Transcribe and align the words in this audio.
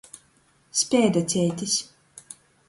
Speidaceitis. 0.79 1.75